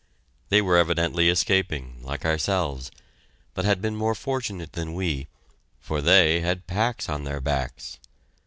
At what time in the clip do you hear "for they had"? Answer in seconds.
5.79-6.65